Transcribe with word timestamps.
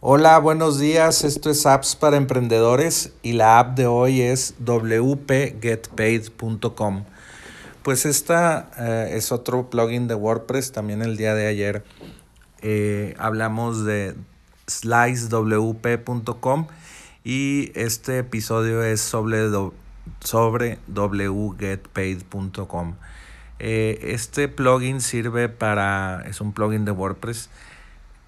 Hola, 0.00 0.38
buenos 0.38 0.78
días. 0.78 1.24
Esto 1.24 1.50
es 1.50 1.66
Apps 1.66 1.96
para 1.96 2.16
Emprendedores 2.16 3.12
y 3.20 3.32
la 3.32 3.58
app 3.58 3.76
de 3.76 3.88
hoy 3.88 4.20
es 4.20 4.54
wpgetpaid.com. 4.60 7.02
Pues 7.82 8.06
esta 8.06 8.70
eh, 8.78 9.16
es 9.16 9.32
otro 9.32 9.68
plugin 9.68 10.06
de 10.06 10.14
WordPress. 10.14 10.70
También 10.70 11.02
el 11.02 11.16
día 11.16 11.34
de 11.34 11.48
ayer 11.48 11.82
eh, 12.62 13.16
hablamos 13.18 13.84
de 13.84 14.14
slicewp.com 14.68 16.68
y 17.24 17.72
este 17.74 18.18
episodio 18.18 18.84
es 18.84 19.00
sobre, 19.00 19.50
sobre 20.20 20.78
wgetpaid.com. 20.86 22.94
Eh, 23.58 23.98
este 24.12 24.46
plugin 24.46 25.00
sirve 25.00 25.48
para, 25.48 26.22
es 26.28 26.40
un 26.40 26.52
plugin 26.52 26.84
de 26.84 26.92
WordPress 26.92 27.50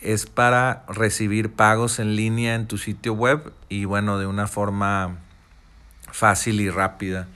es 0.00 0.26
para 0.26 0.84
recibir 0.88 1.52
pagos 1.52 1.98
en 1.98 2.16
línea 2.16 2.54
en 2.54 2.66
tu 2.66 2.78
sitio 2.78 3.14
web 3.14 3.52
y 3.68 3.84
bueno, 3.84 4.18
de 4.18 4.26
una 4.26 4.46
forma 4.46 5.18
fácil 6.12 6.60
y 6.60 6.70
rápida. 6.70 7.28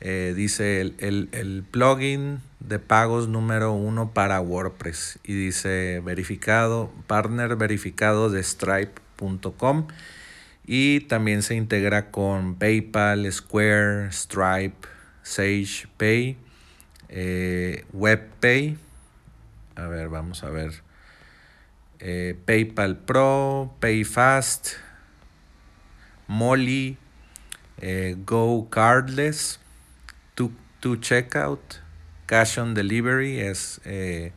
Eh, 0.00 0.34
dice 0.36 0.80
el, 0.80 1.64
plugin 1.70 2.40
de 2.60 2.78
pagos 2.78 3.28
número 3.28 3.72
uno 3.72 4.10
para 4.10 4.40
WordPress 4.40 5.18
y 5.24 5.32
dice 5.32 6.02
verificado, 6.04 6.92
partner 7.06 7.56
verificado 7.56 8.28
de 8.28 8.42
stripe.com 8.42 9.86
y 10.66 11.00
también 11.00 11.42
se 11.42 11.54
integra 11.54 12.10
con 12.10 12.56
PayPal, 12.56 13.30
Square, 13.32 14.12
Stripe, 14.12 14.88
Sage 15.22 15.88
Pay, 15.96 16.36
eh, 17.08 17.84
WebPay. 17.92 18.76
A 19.76 19.86
ver, 19.86 20.08
vamos 20.08 20.44
a 20.44 20.50
ver 20.50 20.82
eh, 22.06 22.36
PayPal 22.44 22.98
Pro, 22.98 23.74
PayFast, 23.80 24.74
Molly, 26.26 26.98
eh, 27.80 28.16
Go 28.26 28.68
Cardless, 28.68 29.58
to, 30.34 30.52
to 30.80 30.96
Checkout, 30.96 31.80
Cash 32.26 32.58
on 32.58 32.74
Delivery 32.74 33.40
es 33.40 33.80
eh, 33.86 34.32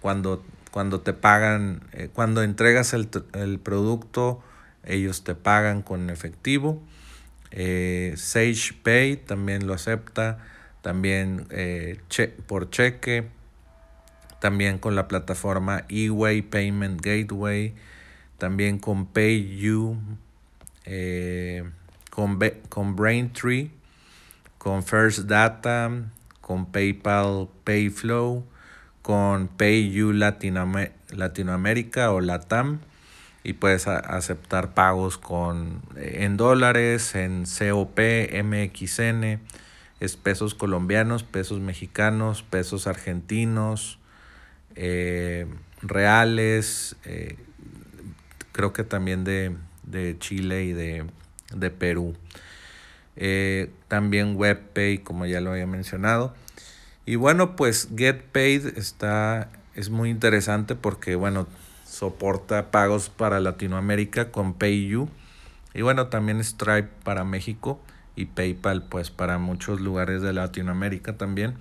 cuando, 0.00 0.44
cuando 0.70 1.00
te 1.00 1.12
pagan, 1.12 1.82
cuando 2.12 2.44
entregas 2.44 2.94
el, 2.94 3.08
el, 3.32 3.58
producto, 3.58 4.40
ellos 4.84 5.24
te 5.24 5.34
pagan 5.34 5.82
con 5.82 6.10
efectivo. 6.10 6.80
Sage 7.50 8.72
Pay 8.84 9.16
también 9.16 9.66
lo 9.66 9.74
acepta, 9.74 10.38
también 10.80 11.48
por 12.46 12.70
cheque 12.70 13.39
también 14.40 14.78
con 14.78 14.96
la 14.96 15.06
plataforma 15.06 15.84
eWay 15.88 16.42
Payment 16.42 17.00
Gateway, 17.00 17.74
también 18.38 18.78
con 18.78 19.06
PayU, 19.06 19.96
eh, 20.84 21.64
con, 22.10 22.38
con 22.68 22.96
Braintree, 22.96 23.70
con 24.58 24.82
First 24.82 25.20
Data, 25.20 25.90
con 26.40 26.66
PayPal 26.66 27.48
Payflow, 27.64 28.44
con 29.02 29.48
PayU 29.48 30.12
Latinoamérica 30.12 32.10
o 32.10 32.20
LATAM 32.20 32.80
y 33.42 33.54
puedes 33.54 33.86
aceptar 33.86 34.74
pagos 34.74 35.16
con, 35.16 35.80
en 35.96 36.36
dólares, 36.36 37.14
en 37.14 37.44
COP, 37.44 37.98
MXN, 37.98 39.40
es 40.00 40.16
pesos 40.16 40.54
colombianos, 40.54 41.22
pesos 41.22 41.60
mexicanos, 41.60 42.42
pesos 42.42 42.86
argentinos, 42.86 43.99
eh, 44.74 45.46
reales, 45.82 46.96
eh, 47.04 47.36
creo 48.52 48.72
que 48.72 48.84
también 48.84 49.24
de, 49.24 49.56
Chile 50.18 50.64
y 50.64 50.72
de, 50.72 51.70
Perú. 51.70 52.14
Eh, 53.16 53.70
también 53.88 54.36
WebPay, 54.36 54.98
como 54.98 55.26
ya 55.26 55.40
lo 55.40 55.52
había 55.52 55.66
mencionado. 55.66 56.34
Y 57.06 57.16
bueno, 57.16 57.56
pues 57.56 57.88
GetPaid 57.96 58.78
está, 58.78 59.50
es 59.74 59.90
muy 59.90 60.10
interesante 60.10 60.74
porque, 60.74 61.16
bueno, 61.16 61.46
soporta 61.84 62.70
pagos 62.70 63.10
para 63.10 63.40
Latinoamérica 63.40 64.30
con 64.30 64.54
PayU. 64.54 65.08
Y 65.74 65.82
bueno, 65.82 66.08
también 66.08 66.42
Stripe 66.42 66.88
para 67.04 67.24
México 67.24 67.80
y 68.16 68.26
PayPal 68.26 68.82
pues 68.82 69.10
para 69.10 69.38
muchos 69.38 69.80
lugares 69.80 70.22
de 70.22 70.32
Latinoamérica 70.32 71.16
también. 71.16 71.54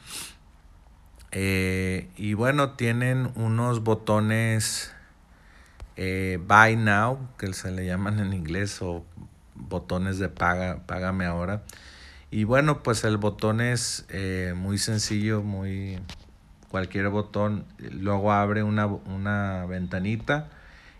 Eh, 1.31 2.09
y 2.17 2.33
bueno, 2.33 2.71
tienen 2.71 3.31
unos 3.35 3.83
botones 3.83 4.93
eh, 5.95 6.39
Buy 6.47 6.75
Now, 6.75 7.19
que 7.37 7.53
se 7.53 7.71
le 7.71 7.85
llaman 7.85 8.19
en 8.19 8.33
inglés, 8.33 8.81
o 8.81 9.05
botones 9.55 10.17
de 10.17 10.29
paga, 10.29 10.81
págame 10.87 11.25
ahora. 11.25 11.63
Y 12.31 12.43
bueno, 12.45 12.83
pues 12.83 13.03
el 13.03 13.17
botón 13.17 13.61
es 13.61 14.05
eh, 14.09 14.53
muy 14.55 14.77
sencillo, 14.77 15.41
muy 15.41 15.99
cualquier 16.69 17.09
botón. 17.09 17.65
Luego 17.77 18.31
abre 18.31 18.63
una, 18.63 18.87
una 18.87 19.65
ventanita 19.65 20.49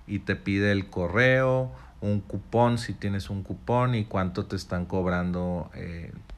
y 0.07 0.19
te 0.19 0.35
pide 0.35 0.71
el 0.71 0.89
correo, 0.89 1.71
un 2.01 2.21
cupón 2.21 2.77
si 2.77 2.93
tienes 2.93 3.29
un 3.29 3.43
cupón 3.43 3.93
y 3.95 4.05
cuánto 4.05 4.45
te 4.45 4.55
están 4.55 4.85
cobrando 4.85 5.69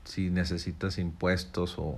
si 0.03 0.29
necesitas 0.29 0.97
impuestos 0.97 1.75
o 1.77 1.97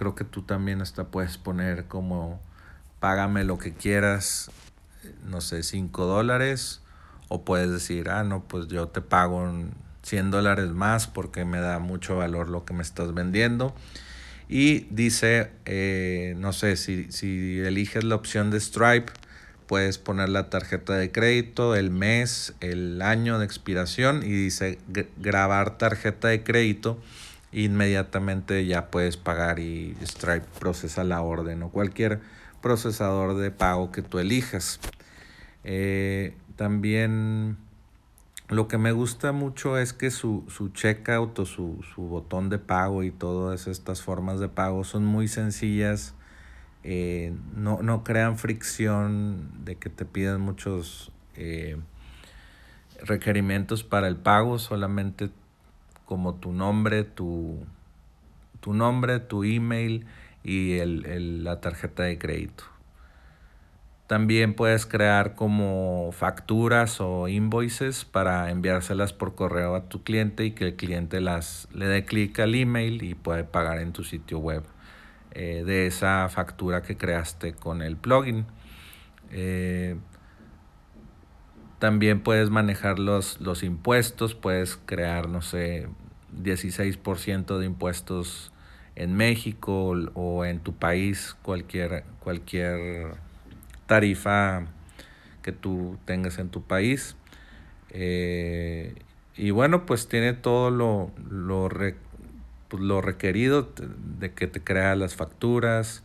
creo 0.00 0.14
que 0.14 0.24
tú 0.24 0.40
también 0.40 0.80
hasta 0.80 1.08
puedes 1.08 1.36
poner 1.36 1.84
como 1.84 2.40
págame 3.00 3.44
lo 3.44 3.58
que 3.58 3.74
quieras, 3.74 4.50
no 5.26 5.42
sé, 5.42 5.62
5 5.62 6.06
dólares. 6.06 6.80
O 7.28 7.44
puedes 7.44 7.70
decir, 7.70 8.08
ah, 8.08 8.24
no, 8.24 8.42
pues 8.42 8.68
yo 8.68 8.88
te 8.88 9.02
pago 9.02 9.46
100 10.02 10.30
dólares 10.30 10.70
más 10.70 11.06
porque 11.06 11.44
me 11.44 11.60
da 11.60 11.80
mucho 11.80 12.16
valor 12.16 12.48
lo 12.48 12.64
que 12.64 12.72
me 12.72 12.82
estás 12.82 13.12
vendiendo. 13.12 13.74
Y 14.48 14.86
dice, 14.88 15.50
eh, 15.66 16.34
no 16.38 16.54
sé, 16.54 16.76
si, 16.76 17.12
si 17.12 17.60
eliges 17.60 18.02
la 18.02 18.14
opción 18.14 18.50
de 18.50 18.58
Stripe, 18.58 19.12
puedes 19.66 19.98
poner 19.98 20.30
la 20.30 20.48
tarjeta 20.48 20.94
de 20.94 21.12
crédito, 21.12 21.76
el 21.76 21.90
mes, 21.90 22.54
el 22.60 23.02
año 23.02 23.38
de 23.38 23.44
expiración 23.44 24.22
y 24.22 24.30
dice 24.30 24.78
grabar 25.18 25.76
tarjeta 25.76 26.28
de 26.28 26.42
crédito 26.42 26.98
inmediatamente 27.52 28.64
ya 28.66 28.90
puedes 28.90 29.16
pagar 29.16 29.58
y 29.58 29.96
Stripe 30.02 30.46
procesa 30.58 31.04
la 31.04 31.22
orden 31.22 31.62
o 31.62 31.70
cualquier 31.70 32.20
procesador 32.60 33.36
de 33.36 33.50
pago 33.50 33.90
que 33.90 34.02
tú 34.02 34.18
elijas. 34.18 34.80
Eh, 35.64 36.34
también 36.56 37.56
lo 38.48 38.68
que 38.68 38.78
me 38.78 38.92
gusta 38.92 39.32
mucho 39.32 39.78
es 39.78 39.92
que 39.92 40.10
su, 40.10 40.44
su 40.48 40.70
checkout 40.70 41.38
o 41.38 41.46
su, 41.46 41.84
su, 41.94 42.02
botón 42.02 42.48
de 42.48 42.58
pago 42.58 43.02
y 43.02 43.10
todas 43.10 43.66
estas 43.66 44.02
formas 44.02 44.40
de 44.40 44.48
pago 44.48 44.84
son 44.84 45.04
muy 45.04 45.28
sencillas. 45.28 46.14
Eh, 46.82 47.32
no, 47.54 47.82
no, 47.82 48.04
crean 48.04 48.38
fricción 48.38 49.50
de 49.64 49.76
que 49.76 49.90
te 49.90 50.04
pidan 50.04 50.40
muchos 50.40 51.12
eh, 51.36 51.78
requerimientos 53.02 53.84
para 53.84 54.08
el 54.08 54.16
pago, 54.16 54.58
solamente 54.58 55.30
como 56.10 56.34
tu 56.34 56.52
nombre, 56.52 57.04
tu, 57.04 57.64
tu 58.58 58.74
nombre, 58.74 59.20
tu 59.20 59.44
email 59.44 60.06
y 60.42 60.78
el, 60.78 61.44
la 61.44 61.60
tarjeta 61.60 62.02
de 62.02 62.18
crédito. 62.18 62.64
También 64.08 64.54
puedes 64.54 64.86
crear 64.86 65.36
como 65.36 66.10
facturas 66.10 67.00
o 67.00 67.28
invoices 67.28 68.04
para 68.04 68.50
enviárselas 68.50 69.12
por 69.12 69.36
correo 69.36 69.76
a 69.76 69.88
tu 69.88 70.02
cliente 70.02 70.44
y 70.44 70.50
que 70.50 70.64
el 70.64 70.74
cliente 70.74 71.20
las 71.20 71.68
le 71.72 71.86
dé 71.86 72.04
clic 72.04 72.40
al 72.40 72.56
email 72.56 73.04
y 73.04 73.14
puede 73.14 73.44
pagar 73.44 73.78
en 73.78 73.92
tu 73.92 74.02
sitio 74.02 74.40
web 74.40 74.64
eh, 75.30 75.62
de 75.64 75.86
esa 75.86 76.28
factura 76.28 76.82
que 76.82 76.96
creaste 76.96 77.52
con 77.52 77.82
el 77.82 77.96
plugin. 77.96 78.46
Eh, 79.30 79.94
también 81.80 82.20
puedes 82.20 82.50
manejar 82.50 82.98
los, 82.98 83.40
los 83.40 83.64
impuestos, 83.64 84.34
puedes 84.34 84.78
crear, 84.84 85.28
no 85.28 85.42
sé, 85.42 85.88
16% 86.40 87.58
de 87.58 87.66
impuestos 87.66 88.52
en 88.94 89.16
México 89.16 89.96
o 90.14 90.44
en 90.44 90.60
tu 90.60 90.74
país, 90.74 91.36
cualquier, 91.42 92.04
cualquier 92.20 93.14
tarifa 93.86 94.66
que 95.42 95.52
tú 95.52 95.98
tengas 96.04 96.38
en 96.38 96.50
tu 96.50 96.62
país. 96.62 97.16
Eh, 97.88 98.94
y 99.36 99.50
bueno, 99.50 99.86
pues 99.86 100.06
tiene 100.06 100.34
todo 100.34 100.70
lo, 100.70 101.10
lo, 101.30 101.70
pues 102.68 102.82
lo 102.82 103.00
requerido 103.00 103.72
de 104.18 104.32
que 104.32 104.46
te 104.46 104.62
crea 104.62 104.94
las 104.96 105.14
facturas, 105.14 106.02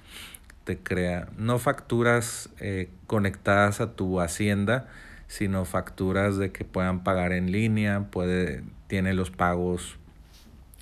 te 0.64 0.78
crea, 0.78 1.28
no 1.38 1.60
facturas 1.60 2.50
eh, 2.62 2.90
conectadas 3.08 3.82
a 3.82 3.94
tu 3.94 4.22
hacienda, 4.22 4.88
sino 5.28 5.66
facturas 5.66 6.38
de 6.38 6.52
que 6.52 6.66
puedan 6.66 7.04
pagar 7.04 7.32
en 7.32 7.52
línea, 7.52 8.08
puede, 8.12 8.64
tiene 8.88 9.14
los 9.14 9.32
pagos, 9.32 9.98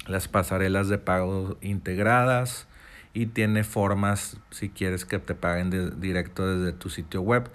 las 0.08 0.28
pasarelas 0.28 0.90
de 0.90 0.98
pago 0.98 1.58
integradas 1.62 2.68
y 3.14 3.28
tiene 3.28 3.64
formas 3.64 4.38
si 4.50 4.70
quieres 4.70 5.06
que 5.06 5.20
te 5.20 5.36
paguen 5.36 6.00
directo 6.00 6.48
desde 6.48 6.74
tu 6.74 6.90
sitio 6.90 7.22
web. 7.22 7.50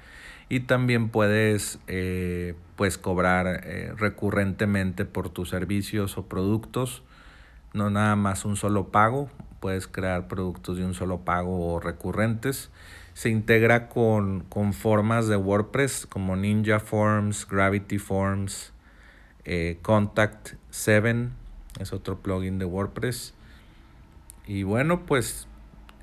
Y 0.48 0.60
también 0.60 1.10
puedes 1.10 1.78
eh, 1.88 2.54
pues 2.76 2.96
cobrar 2.96 3.60
eh, 3.64 3.92
recurrentemente 3.96 5.04
por 5.04 5.28
tus 5.28 5.50
servicios 5.50 6.16
o 6.16 6.26
productos. 6.26 7.02
No 7.74 7.90
nada 7.90 8.16
más 8.16 8.46
un 8.46 8.56
solo 8.56 8.88
pago 8.88 9.28
puedes 9.60 9.86
crear 9.88 10.28
productos 10.28 10.78
de 10.78 10.84
un 10.84 10.94
solo 10.94 11.18
pago 11.18 11.74
o 11.74 11.80
recurrentes 11.80 12.70
se 13.18 13.30
integra 13.30 13.88
con, 13.88 14.44
con 14.48 14.72
formas 14.72 15.26
de 15.26 15.34
WordPress 15.34 16.06
como 16.06 16.36
Ninja 16.36 16.78
Forms, 16.78 17.48
Gravity 17.48 17.98
Forms, 17.98 18.72
eh, 19.44 19.78
Contact 19.82 20.54
7 20.70 21.30
es 21.80 21.92
otro 21.92 22.20
plugin 22.20 22.60
de 22.60 22.64
WordPress 22.64 23.34
y 24.46 24.62
bueno 24.62 25.04
pues 25.04 25.48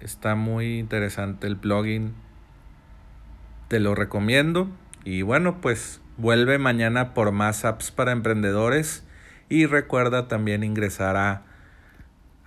Está 0.06 0.36
muy 0.36 0.78
interesante 0.78 1.48
el 1.48 1.58
plugin. 1.58 2.14
Te 3.70 3.80
lo 3.80 3.96
recomiendo. 3.96 4.70
Y 5.04 5.22
bueno, 5.22 5.62
pues 5.62 6.02
vuelve 6.18 6.60
mañana 6.60 7.14
por 7.14 7.32
más 7.32 7.66
apps 7.66 7.92
para 7.92 8.12
emprendedores. 8.12 9.04
Y 9.50 9.66
recuerda 9.66 10.28
también 10.28 10.64
ingresar 10.64 11.18
a, 11.18 11.44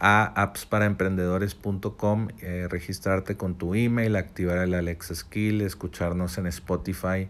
a 0.00 0.24
appsparaemprendedores.com, 0.42 2.28
eh, 2.40 2.68
registrarte 2.70 3.36
con 3.36 3.56
tu 3.56 3.74
email, 3.74 4.16
activar 4.16 4.58
el 4.58 4.74
Alexa 4.74 5.14
Skill, 5.14 5.60
escucharnos 5.62 6.38
en 6.38 6.46
Spotify. 6.46 7.28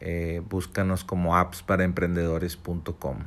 Eh, 0.00 0.42
búscanos 0.48 1.04
como 1.04 1.36
appsparaemprendedores.com. 1.36 3.18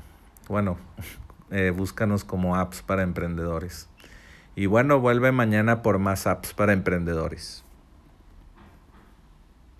Bueno, 0.48 0.78
eh, 1.51 1.72
búscanos 1.75 2.24
como 2.24 2.56
apps 2.56 2.81
para 2.81 3.04
emprendedores. 3.04 3.88
Y 4.56 4.66
bueno, 4.66 5.00
vuelve 5.00 5.31
mañana 5.31 5.81
por 5.81 6.00
más 6.00 6.27
apps 6.27 6.54
para 6.54 6.74
emprendedores. 6.74 7.63